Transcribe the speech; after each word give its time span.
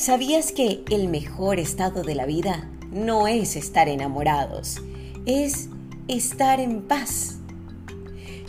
¿Sabías 0.00 0.50
que 0.50 0.82
el 0.90 1.08
mejor 1.08 1.58
estado 1.58 2.02
de 2.02 2.14
la 2.14 2.24
vida 2.24 2.70
no 2.90 3.28
es 3.28 3.54
estar 3.54 3.86
enamorados, 3.86 4.80
es 5.26 5.68
estar 6.08 6.58
en 6.58 6.80
paz? 6.80 7.36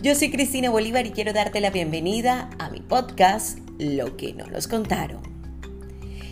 Yo 0.01 0.15
soy 0.15 0.31
Cristina 0.31 0.69
Bolívar 0.69 1.05
y 1.05 1.11
quiero 1.11 1.33
darte 1.33 1.59
la 1.59 1.69
bienvenida 1.69 2.49
a 2.57 2.69
mi 2.69 2.79
podcast 2.79 3.59
Lo 3.77 4.15
que 4.15 4.33
no 4.33 4.47
nos 4.47 4.69
contaron. 4.69 5.19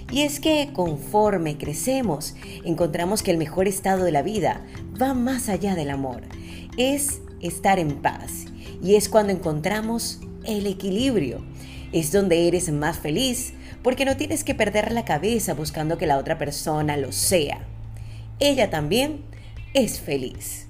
Y 0.09 0.21
es 0.21 0.39
que 0.39 0.69
conforme 0.71 1.57
crecemos, 1.57 2.35
encontramos 2.63 3.21
que 3.21 3.31
el 3.31 3.37
mejor 3.37 3.67
estado 3.67 4.05
de 4.05 4.13
la 4.13 4.21
vida 4.21 4.65
va 5.01 5.13
más 5.13 5.49
allá 5.49 5.75
del 5.75 5.89
amor, 5.89 6.21
es 6.77 7.19
estar 7.41 7.77
en 7.77 8.01
paz. 8.01 8.45
Y 8.81 8.95
es 8.95 9.09
cuando 9.09 9.33
encontramos 9.33 10.21
el 10.45 10.65
equilibrio. 10.65 11.43
Es 11.91 12.11
donde 12.11 12.47
eres 12.47 12.71
más 12.71 12.99
feliz, 12.99 13.53
porque 13.83 14.05
no 14.05 14.17
tienes 14.17 14.43
que 14.43 14.55
perder 14.55 14.91
la 14.91 15.05
cabeza 15.05 15.53
buscando 15.53 15.97
que 15.97 16.07
la 16.07 16.17
otra 16.17 16.37
persona 16.37 16.97
lo 16.97 17.11
sea. 17.11 17.65
Ella 18.39 18.69
también 18.69 19.21
es 19.73 19.99
feliz. 19.99 20.67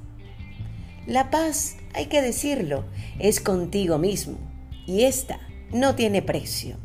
La 1.07 1.29
paz, 1.31 1.77
hay 1.93 2.05
que 2.05 2.21
decirlo, 2.21 2.85
es 3.17 3.39
contigo 3.39 3.97
mismo 3.97 4.37
y 4.85 5.03
esta 5.03 5.39
no 5.71 5.95
tiene 5.95 6.21
precio. 6.21 6.77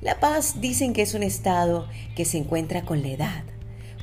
La 0.00 0.20
paz 0.20 0.60
dicen 0.60 0.92
que 0.92 1.02
es 1.02 1.14
un 1.14 1.22
estado 1.22 1.88
que 2.14 2.24
se 2.24 2.38
encuentra 2.38 2.82
con 2.82 3.02
la 3.02 3.08
edad, 3.08 3.44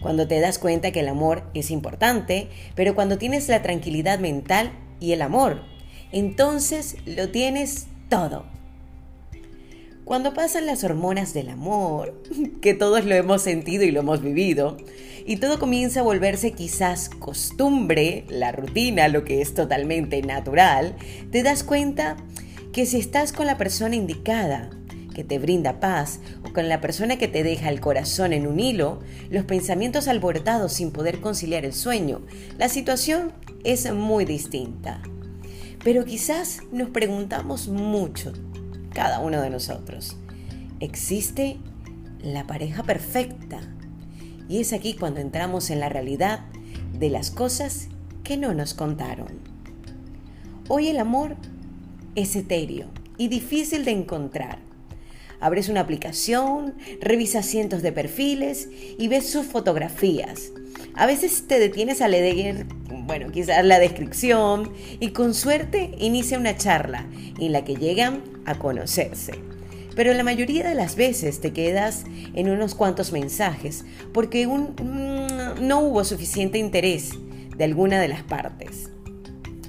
cuando 0.02 0.28
te 0.28 0.40
das 0.40 0.60
cuenta 0.60 0.92
que 0.92 1.00
el 1.00 1.08
amor 1.08 1.44
es 1.54 1.72
importante, 1.72 2.50
pero 2.76 2.96
cuando 2.96 3.18
tienes 3.18 3.48
la 3.48 3.62
tranquilidad 3.62 4.20
mental 4.20 4.72
y 5.00 5.14
el 5.14 5.22
amor, 5.22 5.64
entonces 6.12 6.98
lo 7.06 7.30
tienes 7.30 7.88
todo. 8.10 8.55
Cuando 10.06 10.36
pasan 10.36 10.68
las 10.68 10.84
hormonas 10.84 11.34
del 11.34 11.50
amor, 11.50 12.22
que 12.62 12.76
todos 12.76 13.06
lo 13.06 13.16
hemos 13.16 13.42
sentido 13.42 13.84
y 13.84 13.92
lo 13.92 14.02
hemos 14.02 14.22
vivido, 14.22 14.78
y 15.26 15.38
todo 15.38 15.58
comienza 15.58 16.02
a 16.02 16.04
volverse 16.04 16.52
quizás 16.52 17.10
costumbre, 17.10 18.24
la 18.30 18.52
rutina, 18.52 19.08
lo 19.08 19.26
que 19.26 19.42
es 19.42 19.56
totalmente 19.56 20.22
natural, 20.22 20.96
te 21.32 21.42
das 21.42 21.64
cuenta 21.64 22.18
que 22.72 22.86
si 22.86 23.00
estás 23.00 23.34
con 23.34 23.48
la 23.48 23.58
persona 23.58 23.96
indicada, 23.96 24.70
que 25.16 25.24
te 25.24 25.40
brinda 25.40 25.80
paz, 25.80 26.20
o 26.48 26.54
con 26.54 26.70
la 26.70 26.82
persona 26.82 27.18
que 27.18 27.28
te 27.28 27.42
deja 27.42 27.70
el 27.70 27.82
corazón 27.82 28.32
en 28.32 28.46
un 28.46 28.60
hilo, 28.60 29.00
los 29.32 29.46
pensamientos 29.46 30.08
alborotados 30.08 30.74
sin 30.74 30.92
poder 30.92 31.20
conciliar 31.20 31.66
el 31.66 31.74
sueño, 31.74 32.22
la 32.60 32.70
situación 32.70 33.34
es 33.64 33.92
muy 33.92 34.26
distinta. 34.26 35.02
Pero 35.84 36.06
quizás 36.06 36.60
nos 36.72 36.90
preguntamos 36.90 37.70
mucho 37.70 38.34
cada 38.96 39.20
uno 39.20 39.42
de 39.42 39.52
nosotros. 39.52 40.16
Existe 40.80 41.58
la 42.24 42.48
pareja 42.48 42.82
perfecta. 42.82 43.60
Y 44.50 44.62
es 44.62 44.74
aquí 44.74 44.96
cuando 44.96 45.20
entramos 45.20 45.70
en 45.70 45.80
la 45.80 45.90
realidad 45.90 46.46
de 46.94 47.10
las 47.10 47.30
cosas 47.30 47.90
que 48.24 48.38
no 48.38 48.56
nos 48.56 48.74
contaron. 48.74 49.28
Hoy 50.70 50.88
el 50.88 50.98
amor 50.98 51.36
es 52.16 52.36
etéreo 52.36 52.88
y 53.18 53.28
difícil 53.28 53.86
de 53.86 53.92
encontrar. 53.92 54.60
Abres 55.42 55.68
una 55.68 55.82
aplicación, 55.82 56.76
revisas 57.02 57.46
cientos 57.46 57.82
de 57.82 57.92
perfiles 57.92 58.70
y 58.98 59.08
ves 59.10 59.30
sus 59.30 59.46
fotografías. 59.46 60.52
A 60.96 61.06
veces 61.06 61.46
te 61.48 61.60
detienes 61.60 62.02
a 62.02 62.08
leer, 62.08 62.66
bueno, 62.88 63.30
quizás 63.32 63.64
la 63.66 63.80
descripción 63.80 64.72
y 65.00 65.10
con 65.10 65.34
suerte 65.34 65.92
inicia 66.00 66.40
una 66.40 66.56
charla 66.56 67.06
en 67.38 67.52
la 67.52 67.66
que 67.66 67.76
llegan 67.76 68.35
a 68.46 68.56
conocerse. 68.56 69.34
Pero 69.96 70.14
la 70.14 70.24
mayoría 70.24 70.68
de 70.68 70.76
las 70.76 70.96
veces 70.96 71.40
te 71.40 71.54
quedas 71.54 72.04
en 72.34 72.50
unos 72.50 72.76
cuantos 72.76 73.12
mensajes 73.14 73.86
porque 74.14 74.46
mm, 74.46 75.66
no 75.66 75.80
hubo 75.80 76.04
suficiente 76.04 76.58
interés 76.58 77.12
de 77.56 77.64
alguna 77.64 78.00
de 78.00 78.10
las 78.10 78.24
partes. 78.24 78.90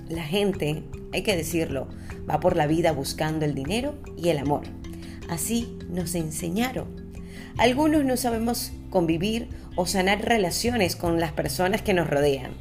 La 0.08 0.24
gente, 0.24 0.82
hay 1.12 1.22
que 1.22 1.36
decirlo, 1.36 1.88
va 2.28 2.40
por 2.40 2.56
la 2.56 2.66
vida 2.66 2.92
buscando 2.92 3.44
el 3.44 3.54
dinero 3.54 3.94
y 4.16 4.30
el 4.30 4.38
amor. 4.38 4.62
Así 5.28 5.78
nos 5.88 6.14
enseñaron. 6.14 7.06
Algunos 7.56 8.04
no 8.04 8.16
sabemos 8.16 8.72
convivir 8.90 9.48
o 9.76 9.86
sanar 9.86 10.24
relaciones 10.24 10.96
con 10.96 11.20
las 11.20 11.32
personas 11.32 11.82
que 11.82 11.94
nos 11.94 12.08
rodean. 12.08 12.52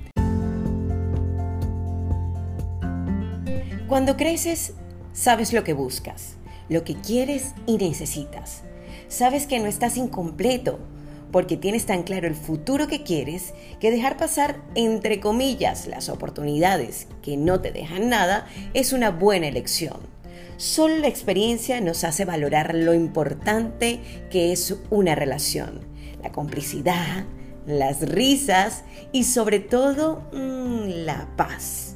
Cuando 3.87 4.17
creces, 4.17 4.73
sabes 5.15 5.53
lo 5.53 5.63
que 5.63 5.73
buscas, 5.73 6.35
lo 6.69 6.83
que 6.83 6.95
quieres 6.95 7.55
y 7.65 7.77
necesitas. 7.77 8.61
Sabes 9.07 9.47
que 9.47 9.59
no 9.59 9.67
estás 9.67 9.97
incompleto 9.97 10.77
porque 11.31 11.57
tienes 11.57 11.85
tan 11.85 12.03
claro 12.03 12.27
el 12.27 12.35
futuro 12.35 12.87
que 12.87 13.03
quieres 13.03 13.53
que 13.79 13.91
dejar 13.91 14.17
pasar, 14.17 14.61
entre 14.75 15.19
comillas, 15.19 15.87
las 15.87 16.09
oportunidades 16.09 17.07
que 17.21 17.37
no 17.37 17.61
te 17.61 17.71
dejan 17.71 18.09
nada 18.09 18.47
es 18.73 18.93
una 18.93 19.09
buena 19.09 19.47
elección. 19.47 19.97
Solo 20.57 20.97
la 20.97 21.07
experiencia 21.07 21.81
nos 21.81 22.03
hace 22.03 22.25
valorar 22.25 22.75
lo 22.75 22.93
importante 22.93 23.99
que 24.29 24.51
es 24.51 24.75
una 24.89 25.15
relación, 25.15 25.81
la 26.21 26.31
complicidad, 26.31 27.25
las 27.65 28.01
risas 28.01 28.83
y 29.11 29.23
sobre 29.23 29.59
todo 29.59 30.23
mm, 30.31 31.05
la 31.05 31.27
paz. 31.35 31.95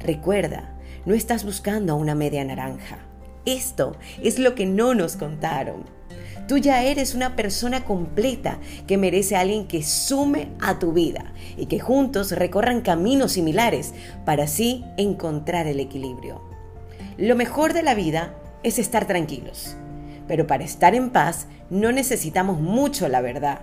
Recuerda, 0.00 0.72
no 1.04 1.14
estás 1.14 1.44
buscando 1.44 1.92
a 1.92 1.96
una 1.96 2.14
media 2.14 2.44
naranja. 2.44 2.98
Esto 3.44 3.96
es 4.22 4.38
lo 4.38 4.54
que 4.54 4.66
no 4.66 4.94
nos 4.94 5.16
contaron. 5.16 5.84
Tú 6.48 6.58
ya 6.58 6.82
eres 6.84 7.14
una 7.14 7.36
persona 7.36 7.84
completa 7.84 8.58
que 8.86 8.98
merece 8.98 9.36
alguien 9.36 9.66
que 9.66 9.82
sume 9.82 10.48
a 10.60 10.78
tu 10.78 10.92
vida 10.92 11.32
y 11.56 11.66
que 11.66 11.80
juntos 11.80 12.32
recorran 12.32 12.82
caminos 12.82 13.32
similares 13.32 13.94
para 14.24 14.44
así 14.44 14.84
encontrar 14.96 15.66
el 15.66 15.80
equilibrio. 15.80 16.42
Lo 17.16 17.36
mejor 17.36 17.72
de 17.72 17.82
la 17.82 17.94
vida 17.94 18.34
es 18.62 18.78
estar 18.78 19.06
tranquilos, 19.06 19.76
pero 20.26 20.46
para 20.46 20.64
estar 20.64 20.94
en 20.94 21.10
paz 21.10 21.46
no 21.70 21.92
necesitamos 21.92 22.60
mucho, 22.60 23.08
la 23.08 23.20
verdad. 23.20 23.60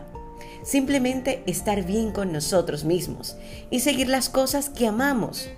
Simplemente 0.64 1.44
estar 1.46 1.86
bien 1.86 2.12
con 2.12 2.32
nosotros 2.32 2.86
mismos 2.86 3.38
y 3.70 3.80
seguir 3.82 4.08
las 4.08 4.30
cosas 4.30 4.70
que 4.70 4.88
amamos 4.88 5.50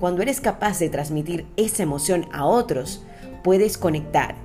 cuando 0.00 0.22
eres 0.22 0.40
capaz 0.40 0.78
de 0.78 0.88
transmitir 0.88 1.46
esa 1.56 1.82
emoción 1.82 2.26
a 2.32 2.44
otros, 2.44 3.02
puedes 3.42 3.78
conectar 3.78 4.36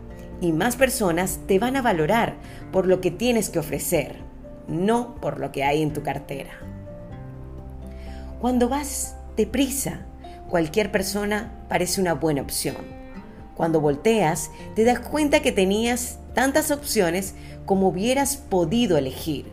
y 0.42 0.52
más 0.52 0.76
personas 0.76 1.40
te 1.48 1.60
van 1.60 1.76
a 1.76 1.82
valorar 1.82 2.36
por 2.72 2.88
lo 2.88 3.02
que 3.02 3.12
tienes 3.12 3.50
que 3.50 3.60
ofrecer, 3.60 4.18
no 4.68 5.16
por 5.16 5.40
lo 5.40 5.52
que 5.52 5.64
hay 5.64 5.82
en 5.82 5.94
tu 5.94 6.04
cartera. 6.04 6.52
Cuando 8.42 8.68
vas 8.68 9.16
deprisa, 9.38 10.02
cualquier 10.50 10.92
persona 10.92 11.54
parece 11.70 12.02
una 12.02 12.14
buena 12.14 12.42
opción. 12.42 12.76
Cuando 13.56 13.80
volteas, 13.80 14.52
te 14.76 14.84
das 14.84 15.00
cuenta 15.00 15.42
que 15.42 15.52
tenías 15.52 16.20
tantas 16.34 16.72
opciones 16.72 17.36
como 17.66 17.90
hubieras 17.90 18.36
podido 18.36 18.98
elegir. 18.98 19.52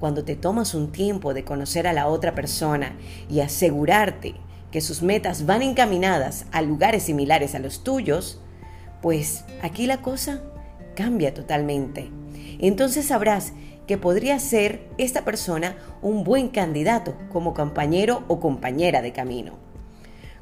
Cuando 0.00 0.24
te 0.24 0.36
tomas 0.36 0.74
un 0.74 0.90
tiempo 0.90 1.34
de 1.34 1.44
conocer 1.44 1.86
a 1.86 1.92
la 1.92 2.08
otra 2.08 2.34
persona 2.34 2.96
y 3.28 3.40
asegurarte 3.40 4.34
que 4.70 4.80
sus 4.80 5.02
metas 5.02 5.46
van 5.46 5.62
encaminadas 5.62 6.46
a 6.52 6.62
lugares 6.62 7.04
similares 7.04 7.54
a 7.54 7.58
los 7.58 7.84
tuyos, 7.84 8.40
pues 9.00 9.44
aquí 9.62 9.86
la 9.86 10.02
cosa 10.02 10.42
cambia 10.94 11.32
totalmente. 11.32 12.10
Entonces 12.58 13.06
sabrás 13.06 13.52
que 13.86 13.96
podría 13.96 14.38
ser 14.38 14.86
esta 14.98 15.24
persona 15.24 15.76
un 16.02 16.24
buen 16.24 16.48
candidato 16.48 17.16
como 17.32 17.54
compañero 17.54 18.24
o 18.28 18.40
compañera 18.40 19.00
de 19.00 19.12
camino. 19.12 19.58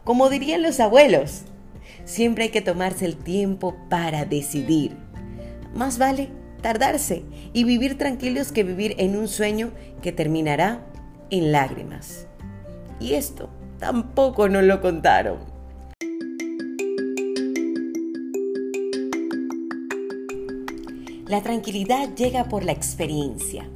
Como 0.02 0.28
dirían 0.28 0.62
los 0.62 0.80
abuelos, 0.80 1.42
siempre 2.04 2.44
hay 2.44 2.50
que 2.50 2.62
tomarse 2.62 3.04
el 3.04 3.16
tiempo 3.16 3.76
para 3.88 4.24
decidir. 4.24 4.96
Más 5.74 5.98
vale 5.98 6.30
tardarse 6.62 7.22
y 7.52 7.64
vivir 7.64 7.98
tranquilos 7.98 8.50
que 8.50 8.64
vivir 8.64 8.96
en 8.98 9.16
un 9.16 9.28
sueño 9.28 9.70
que 10.02 10.10
terminará 10.10 10.84
en 11.30 11.52
lágrimas. 11.52 12.26
Y 12.98 13.14
esto 13.14 13.50
tampoco 13.78 14.48
nos 14.48 14.64
lo 14.64 14.80
contaron. 14.80 15.38
La 21.26 21.42
tranquilidad 21.42 22.14
llega 22.14 22.44
por 22.44 22.64
la 22.64 22.70
experiencia. 22.70 23.68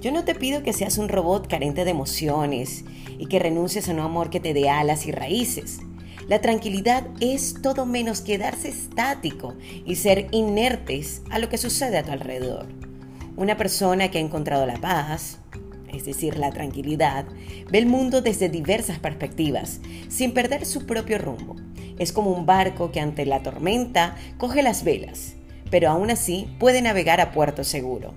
Yo 0.00 0.12
no 0.12 0.24
te 0.24 0.34
pido 0.34 0.62
que 0.62 0.72
seas 0.72 0.96
un 0.96 1.08
robot 1.08 1.46
carente 1.46 1.84
de 1.84 1.90
emociones 1.90 2.84
y 3.18 3.26
que 3.26 3.38
renuncies 3.38 3.88
a 3.88 3.92
un 3.92 4.00
amor 4.00 4.30
que 4.30 4.40
te 4.40 4.54
dé 4.54 4.70
alas 4.70 5.06
y 5.06 5.12
raíces. 5.12 5.80
La 6.26 6.40
tranquilidad 6.40 7.06
es 7.20 7.60
todo 7.60 7.84
menos 7.84 8.22
quedarse 8.22 8.68
estático 8.68 9.54
y 9.84 9.96
ser 9.96 10.28
inertes 10.30 11.20
a 11.30 11.38
lo 11.38 11.50
que 11.50 11.58
sucede 11.58 11.98
a 11.98 12.02
tu 12.02 12.12
alrededor. 12.12 12.66
Una 13.36 13.58
persona 13.58 14.10
que 14.10 14.18
ha 14.18 14.22
encontrado 14.22 14.64
la 14.64 14.80
paz, 14.80 15.40
es 15.94 16.04
decir, 16.04 16.36
la 16.36 16.50
tranquilidad, 16.50 17.24
ve 17.70 17.78
el 17.78 17.86
mundo 17.86 18.20
desde 18.20 18.48
diversas 18.48 18.98
perspectivas, 18.98 19.80
sin 20.08 20.32
perder 20.32 20.66
su 20.66 20.86
propio 20.86 21.18
rumbo. 21.18 21.56
Es 21.98 22.12
como 22.12 22.30
un 22.30 22.46
barco 22.46 22.90
que 22.90 23.00
ante 23.00 23.24
la 23.24 23.42
tormenta 23.42 24.16
coge 24.36 24.62
las 24.62 24.84
velas, 24.84 25.34
pero 25.70 25.88
aún 25.90 26.10
así 26.10 26.48
puede 26.58 26.82
navegar 26.82 27.20
a 27.20 27.32
puerto 27.32 27.64
seguro. 27.64 28.14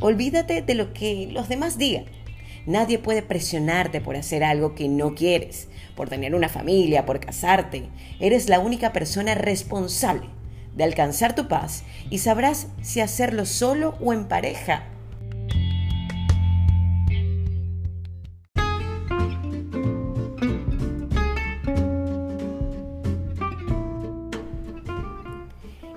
Olvídate 0.00 0.62
de 0.62 0.74
lo 0.74 0.92
que 0.92 1.28
los 1.32 1.48
demás 1.48 1.78
digan. 1.78 2.04
Nadie 2.66 2.98
puede 2.98 3.22
presionarte 3.22 4.00
por 4.00 4.16
hacer 4.16 4.44
algo 4.44 4.74
que 4.74 4.88
no 4.88 5.14
quieres, 5.14 5.68
por 5.96 6.08
tener 6.08 6.34
una 6.34 6.48
familia, 6.48 7.06
por 7.06 7.18
casarte. 7.18 7.88
Eres 8.20 8.48
la 8.48 8.60
única 8.60 8.92
persona 8.92 9.34
responsable 9.34 10.26
de 10.76 10.84
alcanzar 10.84 11.34
tu 11.34 11.48
paz 11.48 11.82
y 12.10 12.18
sabrás 12.18 12.68
si 12.82 13.00
hacerlo 13.00 13.46
solo 13.46 13.96
o 14.00 14.12
en 14.12 14.26
pareja. 14.26 14.84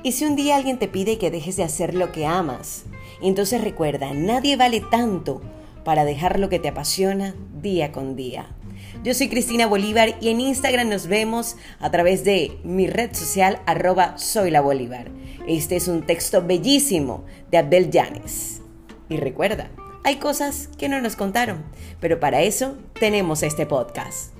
¿Y 0.03 0.13
si 0.13 0.25
un 0.25 0.35
día 0.35 0.55
alguien 0.55 0.79
te 0.79 0.87
pide 0.87 1.19
que 1.19 1.29
dejes 1.29 1.57
de 1.57 1.63
hacer 1.63 1.93
lo 1.93 2.11
que 2.11 2.25
amas? 2.25 2.85
Entonces 3.21 3.61
recuerda, 3.61 4.13
nadie 4.15 4.57
vale 4.57 4.81
tanto 4.81 5.41
para 5.85 6.05
dejar 6.05 6.39
lo 6.39 6.49
que 6.49 6.57
te 6.57 6.69
apasiona 6.69 7.35
día 7.61 7.91
con 7.91 8.15
día. 8.15 8.47
Yo 9.03 9.13
soy 9.13 9.29
Cristina 9.29 9.67
Bolívar 9.67 10.15
y 10.19 10.29
en 10.29 10.41
Instagram 10.41 10.89
nos 10.89 11.05
vemos 11.05 11.55
a 11.79 11.91
través 11.91 12.23
de 12.23 12.57
mi 12.63 12.87
red 12.87 13.13
social 13.13 13.61
arroba 13.67 14.17
soy 14.17 14.49
la 14.49 14.61
Bolívar. 14.61 15.11
Este 15.47 15.75
es 15.75 15.87
un 15.87 16.03
texto 16.03 16.43
bellísimo 16.43 17.23
de 17.51 17.59
Abel 17.59 17.91
Yanes. 17.91 18.61
Y 19.07 19.17
recuerda, 19.17 19.69
hay 20.03 20.15
cosas 20.15 20.67
que 20.79 20.89
no 20.89 20.99
nos 20.99 21.15
contaron, 21.15 21.63
pero 21.99 22.19
para 22.19 22.41
eso 22.41 22.75
tenemos 22.99 23.43
este 23.43 23.67
podcast. 23.67 24.33